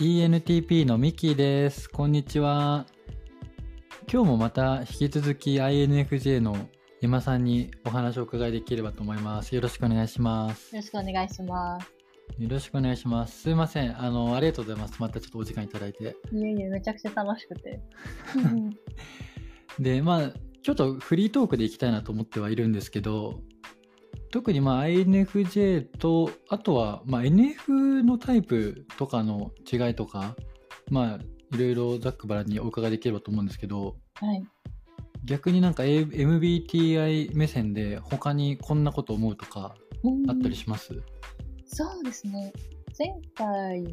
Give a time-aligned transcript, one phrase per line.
[0.00, 1.88] ENTP のミキです。
[1.88, 2.84] こんにちは。
[4.12, 6.68] 今日もまた引き続き INFJ の
[7.00, 9.54] 山さんにお話をお伺いできればと思います。
[9.54, 10.74] よろしくお願いします。
[10.74, 11.92] よろしくお願いします。
[12.40, 13.42] よろしくお願いします。
[13.42, 13.96] すいません。
[13.96, 14.96] あの、ありがとうございます。
[14.98, 16.16] またちょっとお時間いただいて。
[16.32, 17.80] いえいえ、めちゃくちゃ楽しくて。
[19.78, 20.32] で、まあ、
[20.64, 23.42] ちょっとフリートークでいきたいなと思ってはいるんですけど、
[24.34, 30.34] 特にまあ INFJ と、あとはまあ NF のタイプとかの違いとか、
[30.90, 34.44] まあ、いろいろざっくばらんにお伺いできればと思うんですけど、はい。
[35.24, 39.76] 逆になんか MBTI 目線で他にこんなこと思うとか
[40.28, 41.00] あったりします？
[41.66, 42.52] そうですね。
[42.98, 43.84] 前回、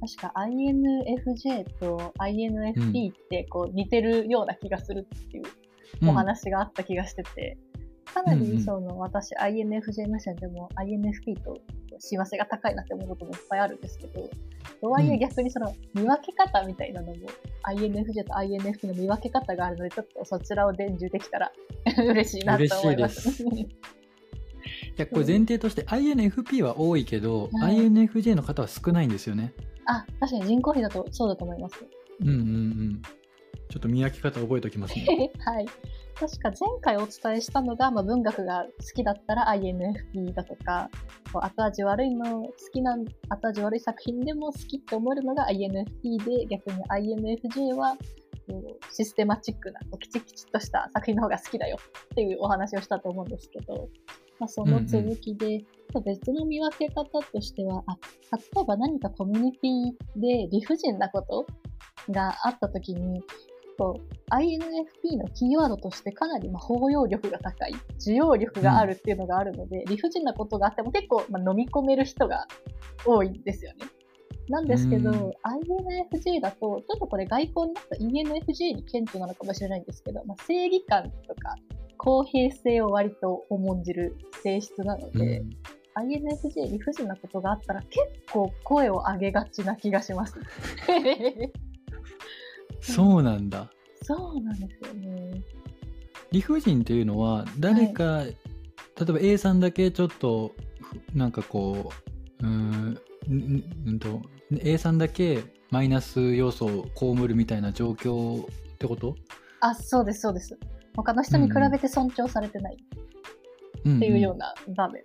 [0.00, 7.58] 確か INFJ と INFP ってこう似てるような気がするっていうお話があった気がしてて、
[8.14, 11.60] かなうんうんりその、私 INFJ 目線でも INFP と
[11.98, 14.30] 幸せが高いなって思うこともいっぱいあるんですけど、
[14.80, 17.14] とはいえ逆にその見分け方みたいなのも、
[17.64, 21.52] INFJ と INFP の見分け方があるので、ちょっとそちらを伝授できたら
[21.98, 23.44] 嬉しいなと思います。
[23.44, 23.62] 嬉
[24.96, 29.52] いやこれ前提として INFP は多いけど、はい INFJ の方は少ないんですよね。
[29.86, 31.84] あ、確かに人口比だとそうだと思います。
[32.20, 33.02] うんうんうん。
[33.68, 35.32] ちょっと見分け方覚えておきますね。
[35.44, 35.66] はい。
[36.14, 40.88] 確か前回お伝えしたのが、まあ、文学が好きだったら INFP だとか、
[41.32, 42.96] こう後味悪いの好きな、
[43.28, 47.96] 後味悪い作品でも好きって思えるのが INFP で、逆に INFJ は
[48.92, 53.88] システマチックな、きちきちっとした作品の方が好きだよっていうお話をしたと思うんですけど、
[54.38, 55.64] まあ、その続きで、
[56.04, 57.96] 別の見分け方としては、あ
[58.32, 61.46] 例えば何かコミュニティで理不尽なこと
[62.10, 63.22] があった時に、
[63.76, 72.46] こう INFP のキーワードとしてかなりまあ包容力が高い、需要力があるっていうのがあるので、理不尽なことがあっても結構まあ飲み込める人が
[73.04, 73.86] 多いんですよね。
[74.48, 81.56] なんですけど、うん INFJ だと、ちょっとこれ外交になった ENFJ に顕著なのかもしれないんですけど、まあ、正義感とか
[81.96, 85.50] 公平性を割と重んじる性質なので、うん
[85.96, 88.00] INFJ 理不尽なことがあったら結
[88.32, 90.34] 構声を上げがちな気がします。
[92.92, 93.70] そうなんだ。
[94.02, 95.42] そうなんですよね。
[96.30, 98.34] 理不尽っていうのは誰か、例
[99.00, 101.92] えば A さんだけちょっとふなんかこ
[102.40, 104.20] ううーんんんんと
[104.60, 108.46] A さんだけマイナス要素を被るみたいな状況っ
[108.78, 109.14] てこと？
[109.60, 110.58] あ、そうです、そうです。
[110.96, 112.76] 他の人に比べて尊重されてないっ
[113.80, 115.02] っていうような場面。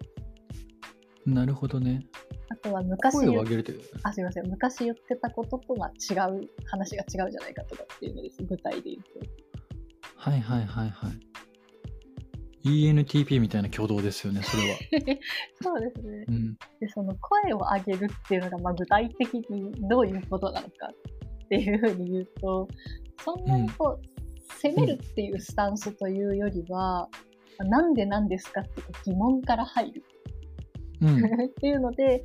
[1.25, 2.05] なるほどね。
[2.49, 3.81] あとは昔声を上げるという。
[4.03, 4.49] あ、すみません。
[4.49, 8.43] 昔言ってたこととは違う、話が違うじゃないかとかっていうのです。
[8.43, 9.49] 具体で言うと。
[10.15, 11.29] はいはいはいはい。
[12.65, 14.77] ENTP みたいな挙動ですよね、それは。
[15.61, 16.25] そうですね。
[16.27, 16.57] うん。
[16.79, 20.91] で、その声を上げるっていうのが、まあ、具体的にどういうことなのか
[21.45, 22.67] っていうふうに言うと、
[23.23, 27.07] そんなにこう、責めるっていうスタンスというよりは、
[27.59, 30.03] なんでなんですかって疑問から入る
[31.01, 31.45] うん。
[31.45, 32.23] っていうので、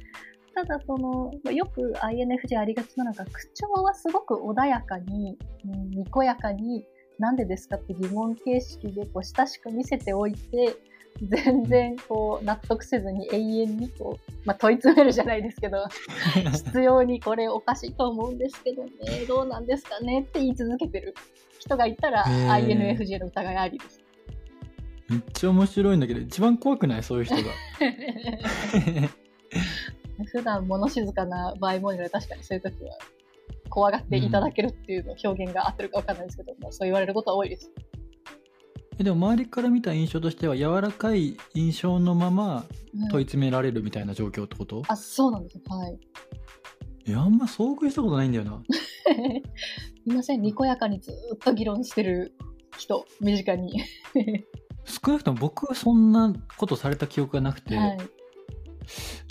[0.54, 6.84] ただその、まあよく INFJ ありがちなのが、口調はすごく穏やかに、うんにこやかに、
[7.18, 10.76] なんでですかって疑問形式でこう親しく見せておいて、
[11.22, 15.86] 全然こう納得せずに永遠にこう、まあ、問い詰めるじゃないですけど、
[16.52, 18.90] 必要にこれおかしいと思うんですけどね、
[19.28, 21.14] どうなんですかねって言い続けてる
[21.58, 24.03] 人がいたら、INFJ の疑いありです。
[25.08, 27.02] めっちゃ面白いんだけど、一番怖くない？
[27.02, 27.42] そういう人が。
[30.32, 32.92] 普段物静かな場合も多いので確かにそういう時は
[33.68, 37.70] 怖がっていただけるっていうの表現が合ってるかわかんないですけど、まあ、そう言われることは多いです。
[38.98, 45.60] えでも周りから見た印象としては柔らかい印象のままうん問い詰められるみたいな状況ってこと、あ、そうなんです。
[45.68, 45.98] はい。
[47.06, 48.62] いやあんま遭遇したことないんだよな。
[50.06, 52.32] いません、にこやかにずっと議論してる
[52.78, 53.82] 人、身近に。
[54.84, 57.98] 少なくとも僕はそんなことされた記憶がなくて、はい。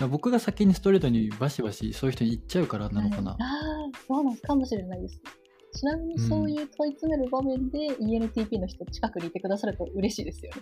[0.09, 3.31] 僕が先にストレートにバシバシそういう人に言っちゃうからなのかな。
[3.31, 5.21] はいああ、そうなんかもしれないです。
[5.73, 10.61] ちなみにそういう問い詰める場面で ENTP の人近くにいてくださると嬉しいですよね。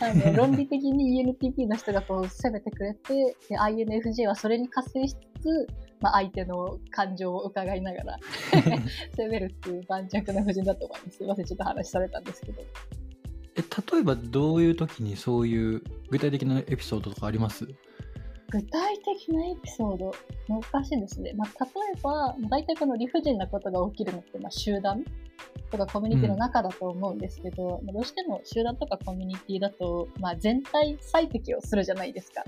[0.00, 5.66] あの 論理的に ENTP の人がこう攻めてくれてで INFJ はそれに加勢しつつ、
[6.00, 8.18] まあ、相手の感情を伺いながら
[9.16, 11.18] 攻めるっていう盤石な布陣だと思います。
[11.18, 12.62] すいません、ちょっと話されたんですけど。
[13.62, 17.66] え例えばどういう時にそういう具体的なエピソードとかあります？
[18.50, 20.12] 具体的なエピソード、
[20.48, 21.32] 難しいですね。
[21.34, 25.02] まあ、例えば、大体この理不尽なことが起きるのって、まあ、集団？
[25.70, 32.44] とかコミュニティの中だと思うんですけど、まあどうしても集団とかコミュニティだと、まあ、全体最適をするじゃないですか。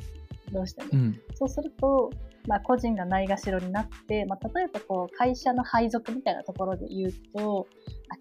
[0.52, 0.90] どうしても。
[0.92, 1.20] うん。
[1.34, 2.10] そうすると、
[2.46, 7.66] まあ、個人がないがしろになって、まあ、例えばこう会社の配属みたいなところで言うと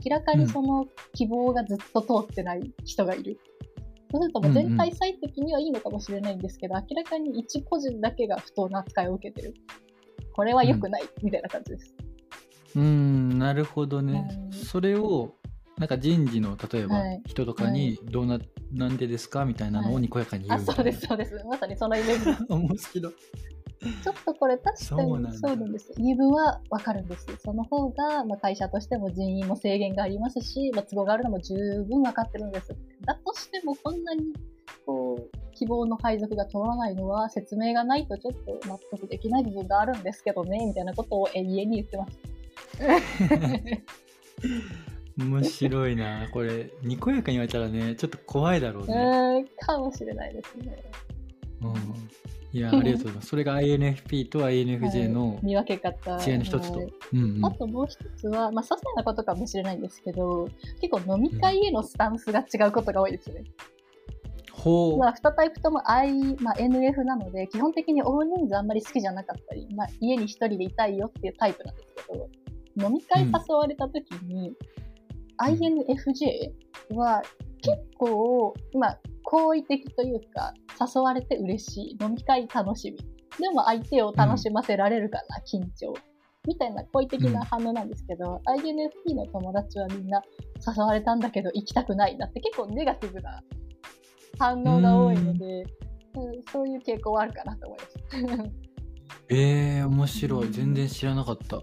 [0.05, 3.39] 明らかにその希望がずっと通ってない人がいる。
[4.11, 9.55] そうするともう全体最適にはいいのかもしれないんですけど、明らかに一個人だけが不当な扱いを受けてる。
[10.33, 11.95] これは良くない、みたいな感じです。
[12.75, 14.51] うーん、なるほどねうん。
[14.51, 15.33] それを、
[15.77, 18.39] なんか人事の例えばはい人とかにどうな、
[18.71, 19.45] なんでですか？
[19.45, 20.77] みたいなのをにこやかに言あ、うみたいな。
[20.77, 21.43] そうです、そうです。
[21.49, 22.45] まさにそのイメージです。
[22.47, 23.13] 面白い。
[24.01, 25.91] ちょっとこれ確かにそうなんです。
[25.97, 27.25] 言い分はわかるんです。
[27.43, 31.53] その方が、まあ、会社としても人員も制限がありますし、まあ、都合があるのも十
[31.89, 32.73] 分わかってるんです。
[33.05, 34.31] だとしてもこんなに
[34.85, 42.19] こう希望の配属が通らないのは説明がないとちょっと納得できない部分があるんですけどね、みたいなことを永遠に言ってます。
[45.17, 46.27] 面白いな。
[46.31, 48.93] これ、にこやかに言われたらね、ちょっと怖いだろううね。
[48.95, 50.83] ーん、かもしれないですね。
[51.61, 51.73] うん。
[52.53, 53.27] いや、ありがとうございます。
[53.27, 56.19] それが INFP と INFJ の見分け方。
[56.23, 56.77] 違いの一つと。
[56.77, 60.47] はいうんうんあともう一つは、まあ、些細なことかもしれないんですけど、
[60.81, 63.43] 結構飲み会へのスタンスが違うことが多いですね。
[64.51, 64.97] ほう。
[64.97, 74.53] まあ、2タイプとも I、まあ、NF なので、基本的に大人数あんまり好きじゃなかったり、まあ、家に一人でいたいよっていうタイプなんですけど、飲み会誘われた時に、
[75.39, 77.21] INFJ は
[77.61, 81.97] 結構、まあ、好意的というか、誘われて嬉しい。
[82.01, 82.97] 飲み会楽しみ。
[83.39, 85.93] でも相手を楽しませられるかな、緊張。
[86.45, 90.21] みたいな好意的な反応なんですけど、INFP の友達はみんな
[90.65, 93.41] 誘われたんだけど行きたくないなって結構ネガティブな
[94.37, 95.67] 反応が多いので、うん
[96.51, 98.51] そういう傾向はあるかなと思います。
[99.29, 100.51] えー、面白い。
[100.51, 101.57] 全然知らなかった。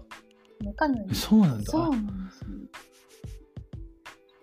[0.61, 1.71] もうかなりえそうなんだ。
[1.71, 2.60] そうなんですね。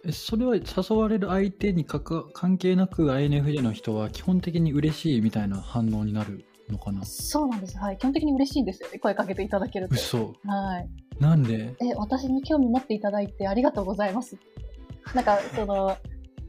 [0.08, 7.04] えそれは誘われる相手にかか関係なく INFJ の人は基本的に嬉しいみたいな反応になるのかな？
[7.04, 7.76] そうなんです。
[7.78, 7.98] はい。
[7.98, 8.98] 基本的に嬉しいんですよね。
[8.98, 9.94] 声かけていただけると。
[9.94, 10.88] 嘘はい。
[11.20, 11.74] なんで？
[11.80, 14.38] え、私に興味持っていただいてありがとうございます。
[15.14, 15.96] なんか、その、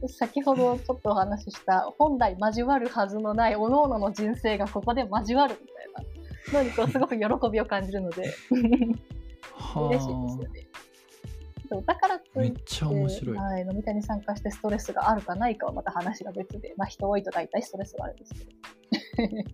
[0.08, 6.04] 先ほどちょっとお話しした、本来交わるはずのない各々の人生がここで交わるみたい
[6.54, 8.32] なのにこうすごく喜びを感じるので、
[9.54, 10.69] は嬉しいですよね。
[11.70, 13.36] そうだからめってちゃ面白い。
[13.36, 18.50] はい、飲み会に参加してストレスがあるかないかはまた話が別で、まあ人多いと大体ストレスがあるんですけど。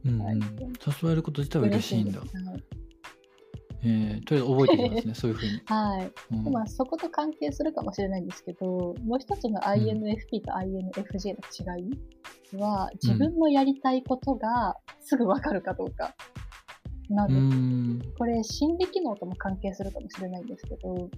[0.04, 2.20] うんうんはい誘われること自体は嬉しいんだ。
[3.84, 5.60] えー、とりあえず覚えておきますね、 そういうふうに。
[5.66, 6.12] はい。
[6.32, 11.36] うんでまあ、そこと関係するかもしれないんですけど、もう一つの INFP と INFJ
[11.66, 16.14] の違いは、自分のやりたいことがすぐわかるかどうかなん
[17.10, 17.40] うです。
[17.40, 18.02] ん。
[18.18, 21.08] これ、心理機能とも関係するかもしれないんですけど、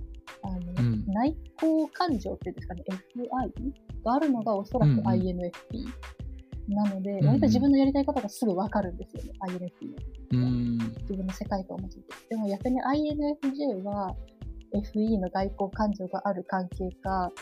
[0.42, 2.84] あのうん内向感情っていうんですかね、
[3.16, 5.50] FI があるのがおそらく INFP。
[6.68, 10.46] なので、割と自分のやりたいことがすぐわかるんですよね、INFP の。
[10.46, 10.78] うん。
[10.78, 12.02] 自分の世界観を持つて。
[12.30, 14.14] でも逆に INFJ は
[14.74, 17.32] FE の外交感情がある関係か、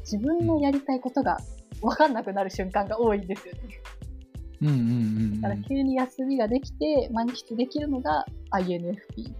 [0.00, 1.38] 自分のやりたいことが
[1.82, 3.60] 分かんなくなる瞬間が多いんですよね。
[4.62, 9.32] うんうんうんだから急に休みができて満喫できるのが INFP。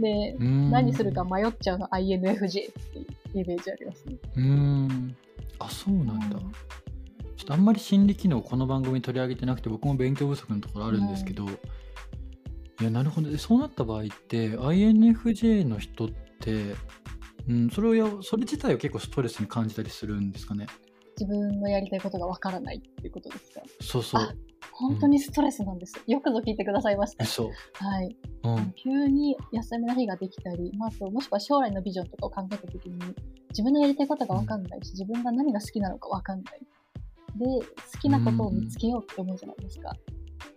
[0.00, 0.70] で、うん。
[0.70, 4.16] 何するか迷っちゃうの INFJ っていうイメージありますね。
[4.36, 5.16] うん。
[5.60, 6.36] あ、そうなんだ。
[6.36, 6.52] うん
[7.36, 16.08] ちょっとあんまり心理機能をこの番組取り上げてなくて僕も勉強不足のところあるんですけど、いやなるほどでそうなった場合って INFJ の人っ
[16.40, 16.74] て、
[17.48, 20.66] うん、それをやそれ自体を結構ストレスに感じたりするんですかね？
[21.18, 23.62] 自分のやりたいことが分からないっていうことですか？
[23.80, 24.34] そうそうあ
[24.72, 25.94] 本当にストレスなんです。
[26.06, 27.24] よくぞ聞いてくださいました。
[27.24, 28.16] そうはい。
[28.42, 32.98] うん急に休みの日ができたり、まあ、あともしくは将来のビジョンとかを考えたときに、
[33.50, 36.60] 自分のやりたいことが分かんないし、自分が何が好きなのか分かんない。
[37.36, 37.44] で、
[37.92, 39.92] 好きなことを見つけようって思うじゃないですか。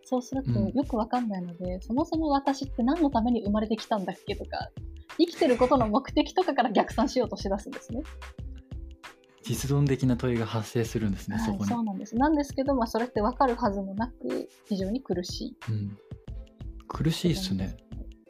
[0.03, 4.69] そうするとうんよく分かんないので、そもそも私って何のために生まれてきたんだっけとか、
[5.19, 8.01] 生きてることの目的とかから逆算しようとしだすんですね。
[9.47, 12.15] 実論的な問いが発生するんですね、はい、そこにそうなんです。
[12.15, 15.57] なんですけど、まあ、それって分かるはずもなく、非常に苦しい。
[15.69, 15.97] うん、
[16.87, 17.77] 苦しいっすね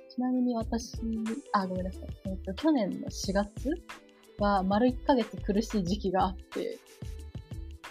[0.10, 0.94] ちなみに私、
[1.54, 2.02] あ、ごめんなさい。
[2.26, 3.72] えっと、去年の4月
[4.40, 6.78] は丸1ヶ月苦しい時期があって、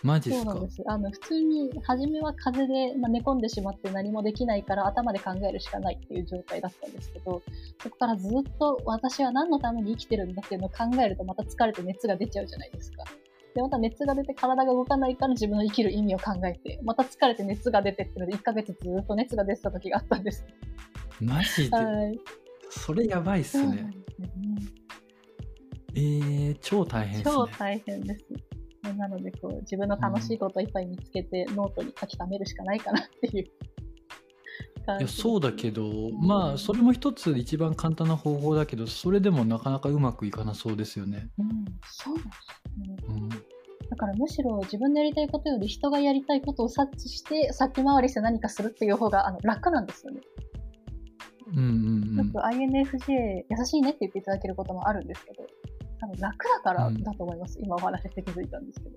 [0.06, 0.44] マジっすか？
[0.44, 0.82] そうなんです。
[0.86, 7.42] あの、普通に、初めは風邪で、まあ、寝込んでしまって何もできないから頭で考えるしかないっていう状態だったんですけど、
[7.82, 13.04] そこからずっと私は何のために生きてるんだっていうのを考えるとまた疲れて熱が出ちゃうじゃないですか。
[13.54, 20.46] で、また熱が出て体が動かないから自分の生きる意味を考えて、また疲れて熱が出てっていうので1ヶ月ずっと熱が出てた時があったんです。
[21.20, 21.76] マジで？
[21.76, 22.20] はい。
[22.70, 23.90] それやばいっすねね。
[25.94, 28.24] えー、超大変ね超大変です。
[28.94, 33.46] なのでこう、自分の楽しいことをいっぱい見つけて、ノートに書き溜めるしかないかなっていう
[35.00, 41.28] いやそうだけどまあそれも一つ一番簡単な方法だけどそれでもなかなかうまくいかなそうですよね。
[41.38, 42.30] うん、そうなんで
[43.02, 43.08] すね。
[43.08, 43.36] うん、だ
[43.96, 50.20] からむしろ自分でやりたいことより人がやりたいことを察知して先回りして何かするっていう方があの楽なんですよね。
[51.48, 55.46] うんうんうんよく INFJ 優しいねって言っていただけることもあるんですけど、
[56.00, 57.58] 多分楽だからうんだと思います。
[57.60, 58.96] 今お話しして気づいたんですけど。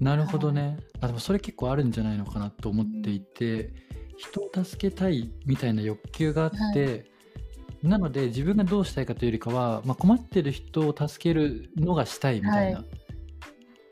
[0.00, 0.78] なるほどね。
[1.00, 3.72] あでもそれ結構あるんじゃないのかなと思っていて、
[4.16, 7.10] 人を助けたいみたいな欲求があって、
[7.82, 12.84] なので自分がどうしたいかというよりかは、まあ、困ってる人を助けるのがしたいみたいな、は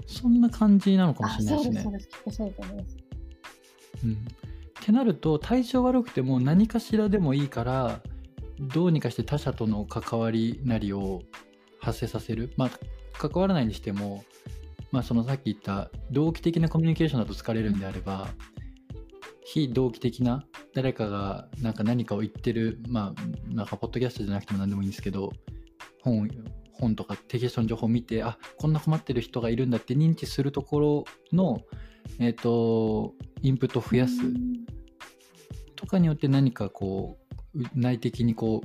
[0.06, 1.98] そんな感じなのかもあ、しれないですねそうです、そう。
[1.98, 2.08] です。
[2.08, 2.96] きっとそうだと思います。
[4.04, 4.16] うん、っ
[4.80, 8.00] てなると体調悪くても何かしらでもいいから
[8.58, 11.22] どうにかして他者との関わりなりを
[11.82, 12.52] 発生させる。
[12.56, 12.70] まあ
[13.12, 14.24] 関わらないにしても、
[14.90, 18.28] まあ、そのさっき言った同期的なコミュニケーションだと疲れるんであれば
[19.44, 25.32] 非同期的な誰かがなんか何かを言ってるまあなんかポッドキャストじゃなくても何でもいいんですけど
[26.02, 26.28] 本
[26.72, 31.60] 本とかテキストの情報を見てあこんな困ってる人がいるんだって認知するところの
[32.18, 34.16] えっ、とインプットを増やす。
[35.76, 37.18] とかによって何かこ
[37.54, 38.62] う内的にこ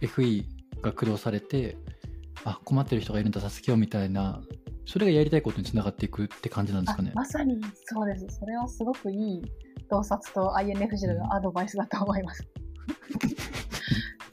[0.00, 0.44] う FE
[0.80, 1.76] が駆動されて
[2.44, 4.40] あ困ってる人がいるんだ助けようみたいな
[4.86, 7.12] それがやりたいことにつながっていくって感じなんですあかね。
[7.14, 8.26] まさにそうです。
[8.38, 9.42] それはすごくいい
[9.88, 12.46] 洞察と INFJ のアドバイスだと思います。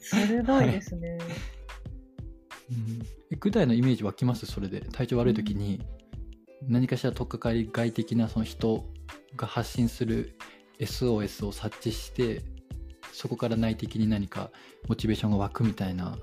[0.00, 1.18] 鋭いですね。
[2.70, 4.46] うん、え具体のイメージ湧きます？
[4.46, 5.80] それで体調悪い時に
[6.62, 8.84] 何かしら取っかかり外的なその人
[9.36, 10.36] が発信する
[10.80, 12.42] SOS を察知して
[13.12, 14.50] そこから内的に何か
[14.88, 16.16] モチベーションが湧くみたいな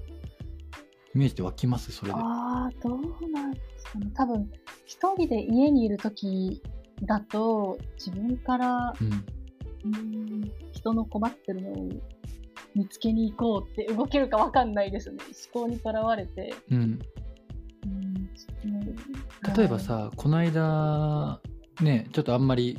[1.16, 2.18] イメージで湧きますそれで。
[2.18, 4.12] ああ、どうなんですかね。
[4.14, 4.52] 多分、
[4.86, 6.62] 一人で家にいるとき
[7.04, 9.08] だと、自分から、うん
[9.86, 11.90] うーん、人の困ってるのを
[12.76, 15.18] 見つけに行こうって動けるかわかんないですね。
[15.54, 16.54] 思考にとらわれて。
[16.70, 17.00] うん、うん
[19.56, 21.40] 例えば、さ、この間
[21.82, 22.78] ねちょっとあんまり、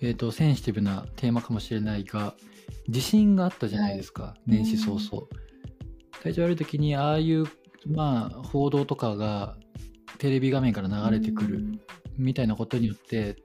[0.00, 2.34] えー、とセンシティブなテーマかもしれないが
[2.88, 5.28] 地震があったじゃないですか、年始早々。
[6.22, 7.46] 体調悪い時にああいう、
[7.86, 9.56] まあ、報道とかが
[10.18, 11.80] テレビ画面から流れてくるうん。
[12.16, 13.36] みたいなことによって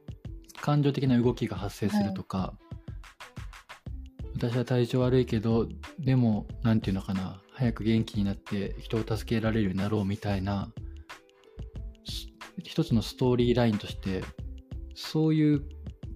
[0.62, 2.54] 感情的な動きが発生するとか、
[4.36, 5.68] 私は体調悪いけど
[6.00, 10.70] でも何て言うのかな早く元気になって人を助けられるようになろうみたいな
[12.06, 12.28] す
[12.62, 14.24] 一つのストーリーラインとして
[14.94, 15.64] そういう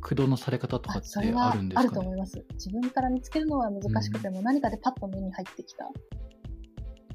[0.02, 1.90] 駆動のされ方とかってあるんであすかね？
[1.90, 2.44] ると思います。
[2.54, 5.90] 自分から見つけるのは難しくても、何かでパッと目に入ってきた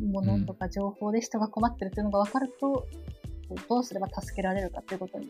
[0.01, 2.87] ものとか情報で人が困ってるっていうのが分かると、
[3.69, 5.27] どうすれば助けられるかっていうことに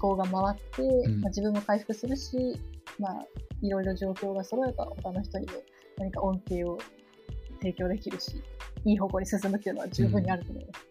[0.00, 1.20] 思考が回って、ん。
[1.20, 2.58] まあ、自分も回復するし、
[2.98, 3.26] まあ、
[3.62, 5.52] いろいろ状況が揃えば他の人にも
[5.98, 6.78] 何か恩恵を
[7.60, 8.42] 提供できるし、
[8.84, 10.86] いい方向に進むっていうのは十分にあると思います。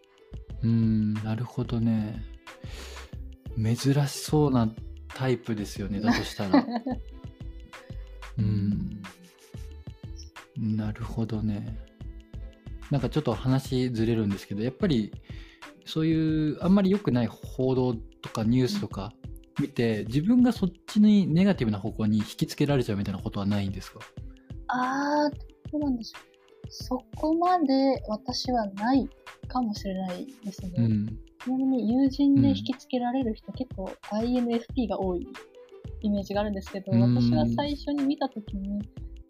[0.62, 2.22] うーんなるほどね。
[3.56, 3.76] 珍
[4.06, 4.68] しそうな
[5.08, 6.64] タイプですよねだとしたら。
[8.38, 9.02] うん。
[10.56, 11.89] なるほどね
[12.90, 15.12] なんかちょっと話ずれるんですけどやっぱり
[15.84, 19.12] そういうあんまり良くない報道とかニュースとか
[19.60, 24.00] 見て自分がそっちにネガティブな方向に引きつけられちゃうみたいなことはないんですか？
[24.68, 26.66] あー、どうなんでしょう。
[26.68, 29.08] そこまで私はない
[29.48, 30.72] かもしれないですね。
[30.76, 31.06] うん
[31.42, 35.26] ちなみに友人で引きつけられる人、結構 INFP が多い
[36.02, 38.78] イメージがあるんですけど、うん私は最初に見たときに、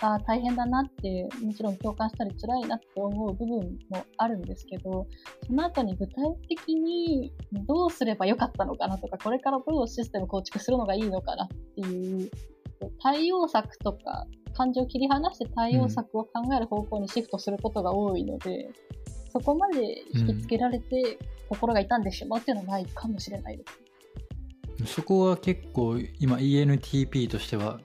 [0.00, 5.06] あ、大変だなって、もちろん共感したり辛いなって思う部分もあるんですけど、
[5.46, 6.14] その後に具体
[6.48, 7.32] 的に
[7.66, 12.30] どうすればよかったのかなとか、これからどうシステム構築するのがいいのかなっていう、
[13.02, 18.70] 対応策とか、感情を切り離して対応策を考える方向にシフトすることが多いので、
[19.32, 23.64] そこまで引きつけられて、心が痛んでしまうっていうのはないかもしれないで
[24.86, 24.94] す。
[24.94, 27.80] そこは結構今 ENTP としては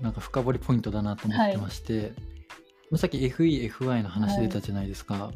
[0.00, 2.12] なんか深掘りポイントだなと思ってまして、
[2.96, 5.30] さっき FE、FI の話出たじゃないですか。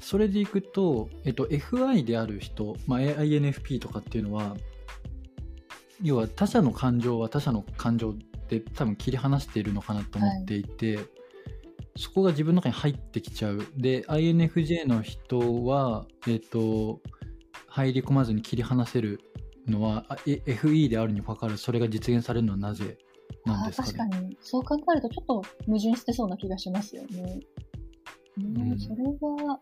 [0.00, 4.56] それでいくと、えっと、FI である人、まあ、INFP とかっていうのは
[6.02, 8.14] 要は他者の感情は他者の感情っ
[8.48, 11.00] て多分切り離しているのかなと思っていて、
[11.96, 13.66] そこが自分の中に入ってきちゃう。
[13.76, 17.00] で INFJ の人は、えっと、
[17.66, 19.20] 入り込まずに切り離せる
[19.66, 22.98] のは FE であるにもかかわらずそれが実現されるのはなぜ
[23.44, 27.40] なんですかね確かに、そう考えるとちょっと矛盾してそうな気がしますよね。
[28.38, 29.60] うんうんそれは、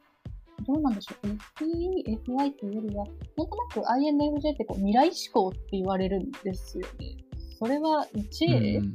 [0.67, 1.27] どうなんでしょう。
[1.27, 7.17] FE、FI というよりは、なんとなく INFJ ってこう未来思考って言われるんですよね。
[7.59, 8.95] それは知恵、うん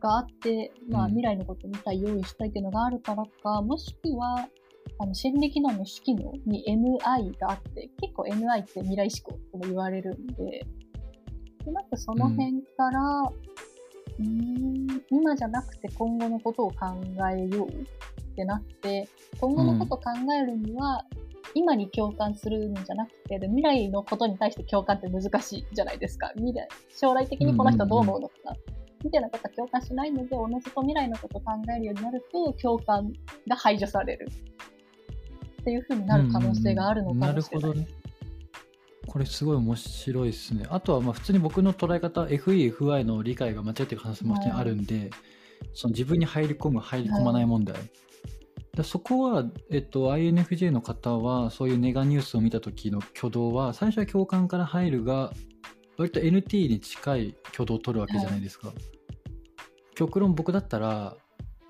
[0.00, 4.48] があって、まあ、うん未来のこと見たい、用意したいっていうのがあるからか、もしくは、
[5.00, 10.66] あの、心理機能の主機能に NI があって、結構 NI って未来思考とも言われるんで、
[11.64, 13.22] でなんかその辺から、
[14.18, 16.76] うん、今じゃなくて今後のことを考
[17.32, 17.84] えようっ
[18.34, 19.08] てなって、
[19.40, 21.04] 今後のことを考えるには、
[21.54, 26.30] 今に共感するんじゃなくて、未来のことに対して共感って難しいじゃないですか。
[26.36, 28.56] 未来、将来的にこの人どう思うのかな。
[29.04, 33.12] みたいなことは共感しないので、おのずと未来のことを考えるようになると、共感
[33.46, 34.28] が排除される。
[35.60, 37.70] っていう風になる可能性があるのかもしれない。
[37.70, 37.86] なるほどね。
[39.08, 40.66] これすごい面白いですね。
[40.68, 45.10] あとはまあ普通に僕の捉え方、FE、FI の理解が間違ってる可能性も普通にあるんで、
[45.74, 47.76] その自分に入り込む、入り込まない問題。
[48.76, 55.32] だそこは、えっと、INFJ の方は、そういうネガニュースを見た時の挙動は、最初は共感から入るが、
[55.96, 58.72] 割と NT に近い挙動を取るわけじゃないですか。
[59.96, 61.16] 極論僕だったら、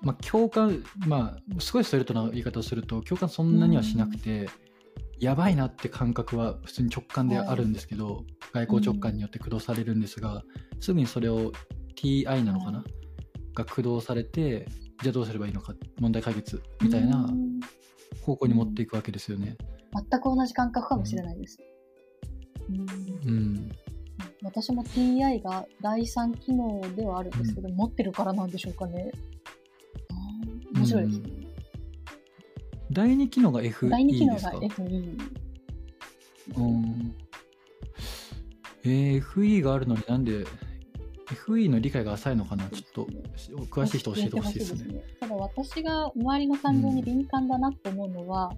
[0.01, 4.47] まあ、共感、まあ、すごいストレートな言い方をすると、共感そんなにはしなくて、
[5.19, 10.43] やばいなって感覚は普通に直感であるんですけど、外交直感によって駆動されるんですが、
[10.79, 11.51] すぐにそれを
[11.95, 12.83] TI なのかな、は
[13.53, 14.67] が駆動されて、
[15.01, 17.59] じゃあどうすればいいのか、問題解決みたいなうん
[18.23, 19.57] 方向に持っていくわけですよね。
[19.93, 21.57] 全く同じ感覚かもしれないです。
[22.69, 23.71] うんうん。
[24.43, 29.11] 私も TI が第三機能ではあるんですけど、持ってるからなんでしょうかね。
[30.75, 31.38] 面白いですね。
[32.91, 35.19] 第2機能が FE 第二機能が FE。
[36.57, 37.15] うん。
[38.83, 40.45] えー FE があるのになんで
[41.27, 42.67] FE の理解が浅いのかな？
[42.69, 43.07] ちょっと
[43.65, 45.03] 詳しい人教えてほしいですね。
[45.19, 48.51] ただ私が周りの感情に敏感だなと思うのは、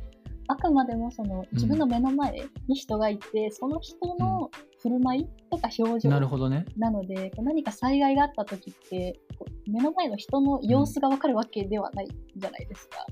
[0.47, 4.49] あくまでもその自分の目の前に人がいて、その人の
[4.81, 6.65] 振る舞いとか表情なるほどね。
[6.77, 9.19] なので、何か災害があった時って、
[9.67, 13.05] 目の前の人の様子がわかるわけではないじゃないですか。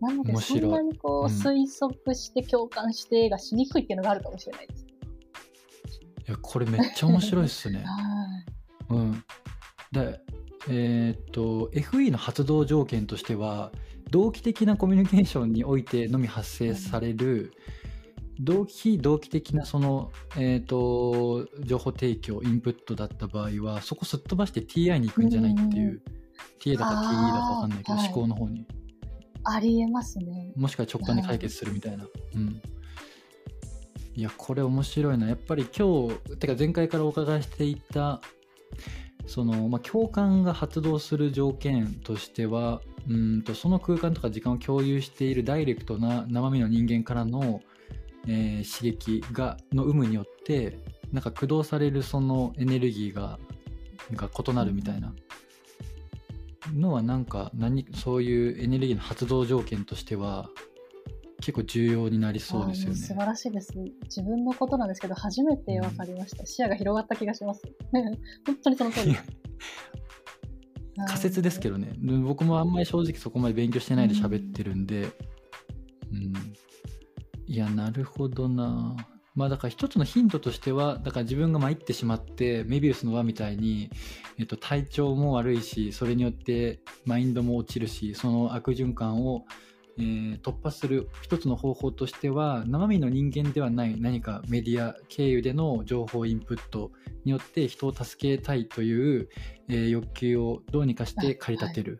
[0.00, 4.86] なので、そんなにこう、うん推測して共感してがしにくいっていうのがあるかもしれないです。
[6.28, 7.84] いや、これめっちゃ面白いっすね。
[7.86, 8.94] はい。
[8.94, 9.24] うん。
[9.92, 10.20] で、
[10.68, 13.72] えーっと、FE の発動条件としては、
[14.10, 17.52] 同期的なコミュニケーションにおいてのみ発生される、
[18.38, 26.02] 同期非同期的なその、えーっと、情報提供、インプットだった場合は、そこすっ飛ばして TI に行くんじゃないってうんうんいう、
[26.60, 28.66] TA だか TE だかわかんないけど、思考の方に。
[29.48, 30.52] ありえますね。
[30.56, 32.06] もしくは直感で解決するみたいな。
[32.34, 32.60] うん。
[34.14, 35.28] いや、これ面白いな。
[35.28, 38.20] やっぱり今日、てか前回からお伺いしていた、
[39.26, 47.60] その、まあ、共感が発動する条件としては、うんと、その空間とか時間を共有しているダイレクトな生身の人間からの、
[48.26, 50.78] えー刺激が、の有無によって、
[51.12, 53.38] なんか駆動されるそのエネルギーが、
[54.12, 55.14] が異なるみたいな。
[56.74, 60.50] のはなんか何そういうエネルギーの発動条件としては
[61.40, 63.26] 結構重要になりそうですよあー素晴ね。
[63.26, 63.72] らしいです。
[64.04, 66.46] 自分のことなんですけど、初めて分かりました。
[66.46, 67.62] 視野が広がった気がします。
[67.92, 69.46] 本当にその通りです。
[71.04, 71.92] 仮説ですけどね
[72.24, 75.10] 僕もあんまり正直そこまで勉強してないで喋ってるんで、
[76.10, 76.32] うん、
[77.46, 78.96] いやなるほどな
[79.36, 83.90] まあだから一つのヒントとしてはだから自分が参ってしまってメビウスの輪みたいに、
[84.38, 89.44] えっと、体調も悪いしそれによってマインドも落ちるしその悪循環を、
[89.98, 96.90] えー突破する一つの方法としては生身の人間ではない何かメディア経由での情報インプット
[97.24, 99.28] によって人を助けたいという、
[99.68, 101.98] えー欲求をどうにかして駆り立てる。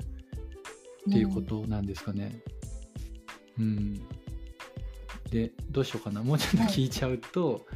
[1.09, 2.43] っていうことなんですかね。
[3.59, 4.01] うん、
[5.31, 6.23] でどうしようかな。
[6.23, 7.67] もうちょっと聞いちゃうと、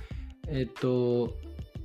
[0.49, 1.37] えっと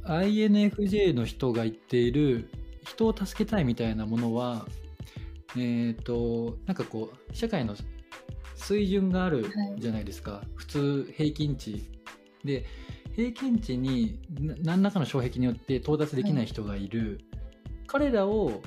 [0.03, 2.49] INFJ の人が言っている
[2.85, 4.67] 人を助けたいみたいなものは
[5.57, 7.75] えっとなんかこう社会の
[8.55, 9.47] 水準がある
[9.77, 11.89] じゃないですか、普通平均値。
[12.43, 12.65] で
[13.15, 17.21] 平均値にな何らかの障壁によって到達できない人がいる、
[17.87, 18.61] 彼らを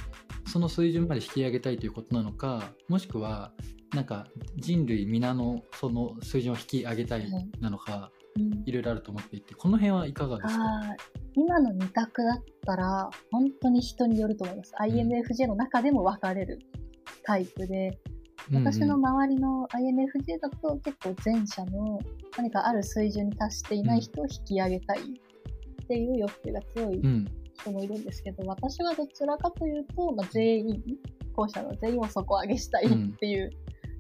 [0.46, 3.52] その水準まで引き上げたいということなのかもしくは
[3.94, 7.26] なんか人類皆のその水準を引き上げたい
[7.60, 8.62] なのか、うん。
[8.66, 10.64] いろいろあると思っていてこの辺はいかがですか？
[11.34, 14.72] 今の二択だったら、本当に人によると思います。
[14.80, 16.58] INFJ の中でも分かれる
[17.24, 17.98] タイプで、
[18.52, 22.00] 私の周りの INFJ だと結構前者の
[22.36, 27.06] 何かある水準に達していない人を引き上げたいっていう欲求が強いうん。
[27.06, 27.28] うん
[27.60, 30.82] 人もいるんですけど、私はどちらかというと、まあ、全員、
[31.34, 33.50] 後者の全員を底上げしたいっていう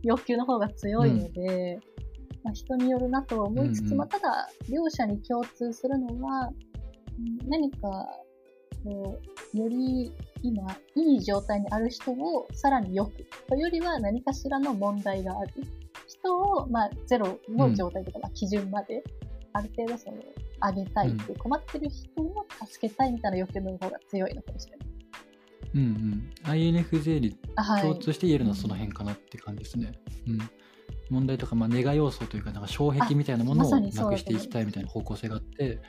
[0.02, 1.80] 欲求の方が強いので、
[2.44, 3.98] まあ、人によるなとは思いつつ、うんうん。
[3.98, 6.50] まあ、ただ、両者に共通するのは、う
[7.44, 7.78] ん何か、
[8.84, 9.20] こ
[9.54, 10.62] う、より今、
[10.94, 13.12] いい状態にある人をさらに良く、
[13.48, 15.52] というよりは何かしらの問題がある。
[16.06, 19.02] 人を、まあ、ゼロの状態とか、まあ基準まで、
[19.52, 20.16] ある程度その、
[20.60, 24.87] 上げたいっていう、困ってる人を助けたいみたいな欲求の方が強いのかもしれない。
[25.74, 26.30] うんうん。
[26.44, 27.36] INFJ に。
[27.82, 29.92] 共通して言えるのはその辺かなって感じですね。
[30.26, 30.38] うん。
[31.10, 35.80] 問題とか、まあ、ネガ要素というか、なんか障壁みたいなものをなくしていきたいみたいな方向性があって、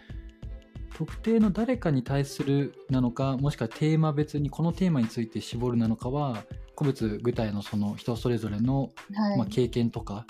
[0.96, 6.44] 特定の誰かに対するなのか、もしくはテーマ別にこのテーマについて絞るなのかは、
[6.76, 9.38] 個別具体のその人それぞれの、はい。
[9.38, 10.26] まあ、経験とか、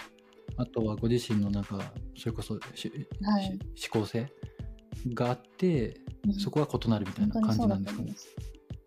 [0.57, 1.79] あとはご自身のなんか、
[2.17, 3.43] それこそし、はい
[3.75, 4.31] し思考性
[5.13, 8.13] があって、うんそこは異なるみたいな感じなんですかね。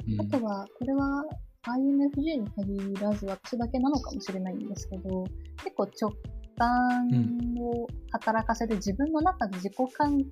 [0.09, 1.25] うんあとは、これは
[1.65, 5.25] INFJ に限らず私だけなのかもしれないんですけど、
[5.63, 6.13] 結構直
[6.59, 7.09] 感
[7.61, 10.31] を働かせて自分の中で自己完結、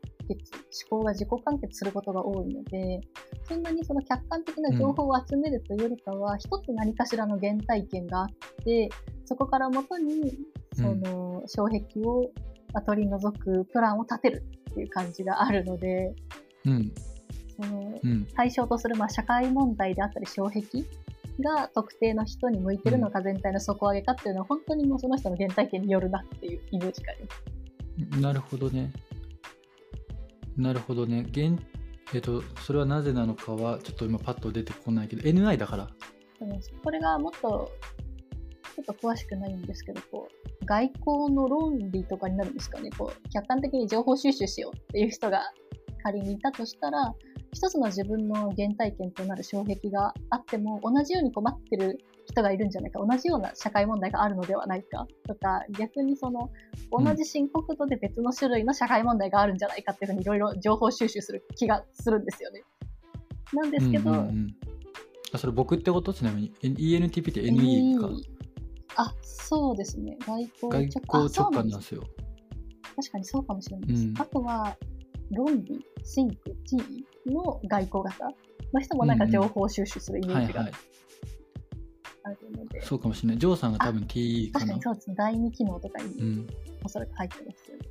[0.91, 3.01] 思考が自己完結することが多いので、
[3.45, 8.29] そんなにその客観的な情報を集めるというよりかは、一つ何かしらの原体験があっ
[8.65, 8.91] て、
[9.25, 10.37] そこから元に、
[10.75, 12.31] その、障壁を
[12.73, 16.15] まあ取り除くプランを立てるっていう感じがあるので、
[16.65, 16.93] うん。
[17.61, 18.27] その、うん。
[18.35, 20.85] 対象とするまあ社会問題であったり障壁
[21.43, 28.21] が特定の人に向いてるのか全体の底上げかっていうのは本当にもうその人の原体験によるなっていうイメージがあります。
[28.21, 28.93] なるほどね。
[30.57, 31.27] なるほどね。
[31.31, 31.59] 現
[32.13, 35.89] えっ、と、それはなぜなのかは、ちょっと今パッと出てこないけど、NI だから。
[36.83, 37.71] これがもっと
[38.75, 40.29] ちょっと詳しくないんですけど、こ
[40.63, 42.91] う外交の論理とかになるんですかね。
[42.97, 45.43] こう客観的に情報収集しようっていう人が
[46.03, 47.15] 仮にいたとしたら、
[47.53, 56.51] 一つの自分の原体験となる障壁があっても、同じように困ってる人がいるんじゃないか、同じような社会問題があるのではないかとか、逆にその、
[56.91, 62.63] 同じ深刻度で別の種類の社会問題があるんじゃないかっていうふうにいろいろ情報収集する気がするんですよね。
[63.53, 64.57] なんですけど、うんうんうん
[65.33, 66.53] あ、それ僕ってことちなみに。
[66.63, 68.11] N- ENTP って NE か。
[68.97, 70.17] あ、そうですね。
[70.21, 72.03] 外交外交直あそうなんです感なんですよ。
[72.97, 74.05] 確かにそうかもしれないです。
[74.07, 74.77] うんあとは、
[75.31, 76.77] 論理、シンク、T
[77.27, 78.31] の外交型
[78.73, 80.69] の人もなんか情報収集するイメージが。
[82.23, 83.39] あるので、そうかもしれない。
[83.39, 84.83] ジョーさんが多分 TE かな確かに。
[84.83, 85.15] そうですね。
[85.17, 86.47] 第二機能とかうにん。
[86.85, 87.85] おそらく入ってますよね。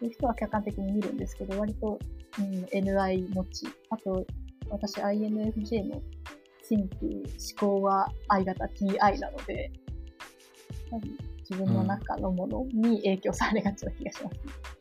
[0.00, 1.98] そういう人は客観的に見るんですけど、割と、
[2.38, 4.26] うん、NI 持ち、あと、
[4.70, 6.00] 私 INFJ の
[6.62, 7.22] シンク、思
[7.58, 9.70] 考は I 型 TI なので、
[10.90, 11.18] 多分
[11.50, 14.77] 自分の中のものに影響されがちな気がします、ね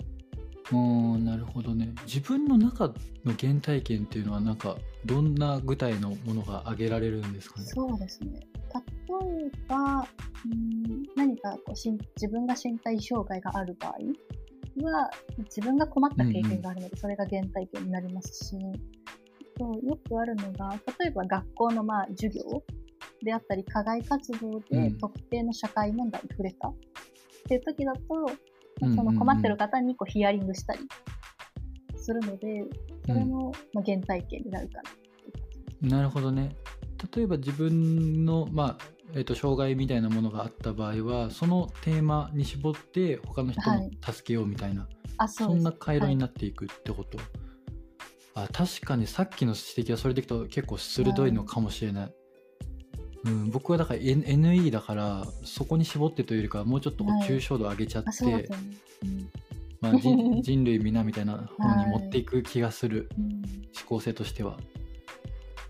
[0.72, 1.94] おーなるほどね。
[2.06, 2.88] 自分の中
[3.24, 7.66] の原体験っていうのは、なんか、どんな具体のものが挙げられるんですかね？
[7.68, 8.32] そうですね。
[8.32, 10.08] 例えば、
[10.46, 13.94] うん何かこうしん自分が身体障害がある場合
[14.86, 15.10] は、
[15.46, 18.56] 自分が困った経験があるので、それが原体験になりますし、
[19.56, 22.44] あとよくあるのが、例えば学校のまあ授業
[23.24, 26.76] であったり、課外活動うでん特定の社会問題に触れたっ
[27.48, 28.02] ていう時だと、
[28.82, 30.80] うんうんうんその困ってる方にこうヒアリングしたり
[31.96, 32.64] するので、
[33.06, 34.82] それもまあ原体験になるか
[35.82, 35.90] な。
[35.90, 36.56] なるほどね。
[37.16, 44.88] 例えば自分の、まあえー、と障害みたいなものがあった場合はそのテーマに絞って他の人もはい助けようみたいな、
[45.18, 45.44] あ、そです。
[45.46, 47.20] そうんな回路はいになっていくってこと、
[48.34, 52.12] あ確かにさっきの指摘はそれでいくと結構鋭いのかもしれない、
[53.26, 57.30] うん、僕はだから NE だからそこに絞ってというよりかはもうちょっとこうはい。
[57.30, 58.66] 抽象度上げちゃって、あ、そうだと思う。
[59.04, 59.30] うん
[59.80, 63.26] まあ、人 人類皆みたいな方に持っていく気がする、うん。
[63.26, 64.60] 思考性としては。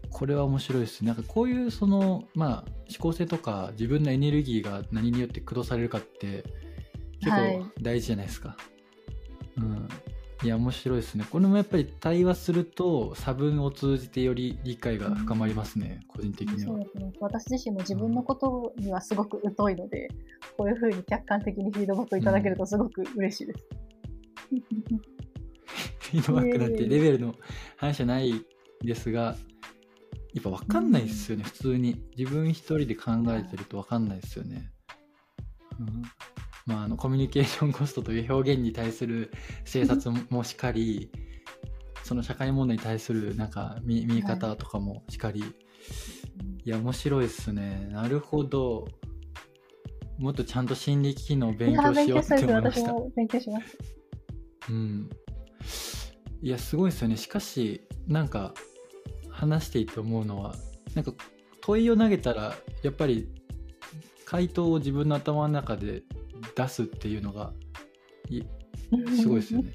[0.09, 6.43] これは面白いですなんかこういうそのまあ思考性とか自分のエネルギーが何によって駆動されるかって
[7.19, 7.59] 結はい。
[7.59, 8.57] 構大事じゃないですか、
[9.57, 9.87] うん
[10.43, 11.25] いや面白いですね。
[11.29, 16.73] これもやっぱり対話すると差分を通じてより理解が深まりますね、個人的には。
[16.73, 20.09] そうだと思います私自身も自分のことにはすごく疎いので、
[20.55, 23.65] こういうふうに客観的にフィードバックいただけるとすごく嬉しいです。
[25.99, 27.35] フィードバックなんてレベルの
[27.75, 28.33] 話じゃない
[28.81, 29.35] ですが
[30.33, 32.03] やっぱ分かんないですよね、普通に。
[32.15, 34.71] 自分一人で考えてると分かんないですよね、
[35.79, 36.03] うん
[36.67, 41.09] まあ、あのコミュニケーションコストという表現に対する政策もしかり
[42.03, 47.87] その社会問題に対するなんか見見え方とかもしかり、い、や面白いっすね。
[47.91, 48.87] なるほど。
[50.17, 52.35] もっとちゃんと心理機能を勉強しようって。
[52.45, 52.93] 思いました。
[53.15, 53.77] 勉強します。
[54.69, 55.09] うん、
[56.41, 57.17] いやすごいですよね。
[57.17, 58.53] しかしなんか
[59.29, 60.55] 話していて思うのは
[60.95, 61.13] なんか
[61.61, 63.29] 問いを投げたらやっぱり
[64.25, 66.03] 回答を自分の頭の中で
[66.57, 67.53] 出すっていうのが
[68.29, 68.41] い
[69.21, 69.71] すごいですよね。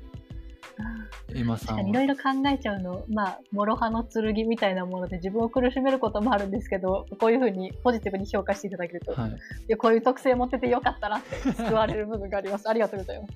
[1.34, 2.04] エマさんいろは。
[2.04, 9.38] いろ考えちゃうの、まあ、諸刃の剣みたいなもので自分を苦しめることもあるんですけど、こういうふうにポジティブに評価していただけると、い、はい。
[9.68, 12.68] やこういう特性持っててよかったなって救われる部分があります。
[12.68, 13.32] ありがとうございます。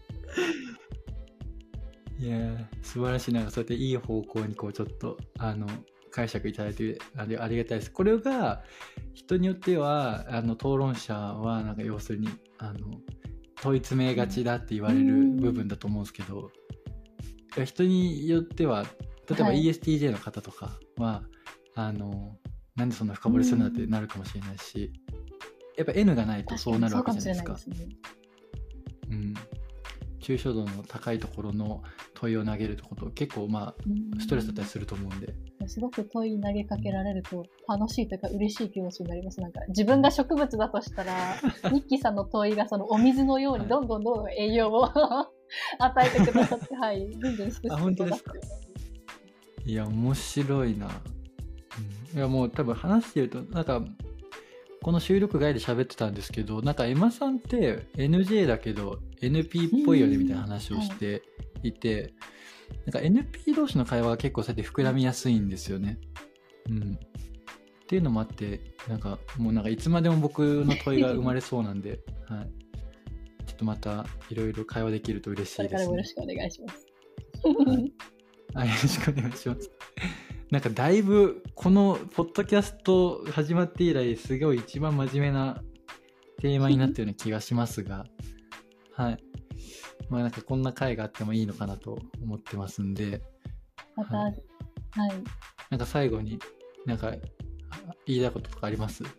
[2.19, 3.35] いやー素晴らしい。
[3.35, 5.67] なんかそうやっていい方向にこうちょっと、あの、
[6.11, 7.93] 解釈いただいてありありがたいです。
[7.93, 8.63] これが
[9.15, 12.29] 人によっては、あの、討論者は、なんか要するに、
[12.59, 12.79] あの、
[13.63, 16.51] 問い詰めがちだって言われる部分だと思うんですけど、
[17.57, 18.85] いや人によっては、
[19.29, 19.65] 例えばはい。
[19.65, 21.23] ESTJ の方とかは、
[21.75, 22.37] あの、
[22.77, 24.93] なんでそんな深掘りするんだってなるかもしれないし、
[25.77, 27.57] やっぱ N がないとそうなるわけじゃないですか。
[27.57, 27.71] そ
[29.09, 29.35] うん、
[30.21, 31.83] 抽象度の高いところの
[32.15, 39.41] 問いを投げるとこと結構まあストレスだったりすると思うんで、うんすごく問い投げかけられると楽しいというか嬉しい気持ちになります。
[39.41, 41.13] なんか自分が植物だとしたら、
[41.73, 44.87] ニッキーさんの問いがそのお水のようにどんどんどんどん栄養を
[45.79, 48.33] 与えてくださって、はい、どんどんすくあ本当ですか？
[49.65, 50.87] いや面白いな、
[52.13, 53.83] うん、いやもう多分話してるとなんか
[54.83, 61.23] この収録外で喋ってたんですけどなんかエマさんって NJ だけど NP っぽいよねみたいな話をして
[61.65, 62.15] いて、
[62.87, 65.99] なんか NP 同士の会話が結構そうやって膨らみやすいんですよね。
[66.69, 76.15] うん、っていうのもあってなんかもうなんかいつまでも僕の問いが生まれそうなんで、 はい、ちょっとまたいろいろ会話できると嬉しこれいですねからもよろし。
[76.15, 76.87] くお願いします。
[77.69, 77.93] はい
[78.55, 79.71] あよろしくお願いします。
[80.51, 85.63] なんかだいぶこのポッドキャスト始まって以来すごい一番真面目な
[86.41, 88.07] テーマになってるような気がしますが、
[88.93, 89.19] はい。
[90.09, 93.23] まあなんかこんな回があってもいいのかなと思ってますんで、
[93.97, 94.33] また、ははい。
[94.35, 94.41] い、
[95.71, 96.39] なんか最後に
[96.85, 97.13] なんかあ
[98.07, 99.03] 言いたいこととかあります？
[99.03, 99.13] 言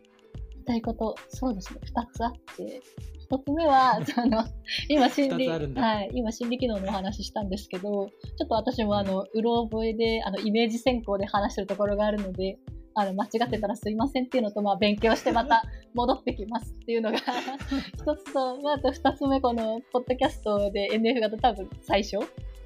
[0.61, 2.81] いたいこと、そうですね、二つあって、
[3.19, 4.43] 一つ目は、 その、
[4.89, 12.57] 今心理、はい、今心理機能のお話ししたんですけど、ちょっと私もあの、うろ覚えで、あの、イメージ先行で話してるところがあるので、
[12.99, 22.17] あの、間違ってたらすいませんっていうのと、まあ、勉強してまた戻ってきますっていうのが一つと、まあ、あと二つ目、この、ポッドキャストで NF 型多分最初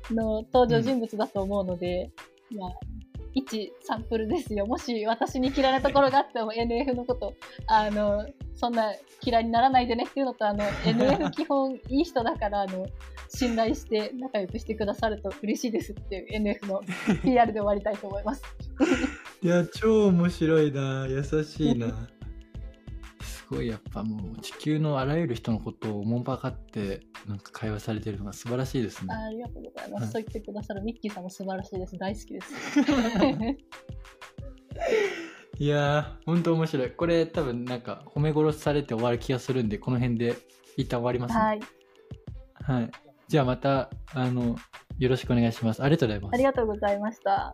[0.10, 2.12] の登場人物だと思うので、
[2.58, 2.72] まあ、
[3.34, 4.66] 一サンプルですよ。
[4.66, 7.34] もし私に嫌いなところがあっても NF のこと、
[7.68, 12.86] あの、そんな嫌いにならないでねっていうのと、あの、NF 基本いい人だから、あの、
[13.30, 16.82] 信頼して仲良くしてくださると嬉しいですっていう NF の
[17.24, 18.44] PR で終わりたいと思います。
[19.44, 21.88] いや超面白いな優しいな
[23.22, 30.04] すごいやっぱもう地球のあらゆる人のことをおもんぱかってなんか会話されてるのが素晴らしいですねありがとうございます。
[30.04, 31.98] はいそう言ってくださるミッキーさんも素晴らしいです。
[31.98, 32.54] 大好きです。
[35.60, 36.92] いやー、ほんと面白い。
[36.92, 40.34] これ多分なんか褒め殺されて終わる気がするんで、この辺で
[40.76, 41.40] 一旦終わりますね。
[41.40, 41.60] はい。
[42.80, 42.92] はい。
[43.28, 44.56] じゃあまた、あの、
[44.98, 45.84] よろしくお願いします。
[45.84, 46.44] ありがとうございますあり。
[46.44, 47.54] がとうございました。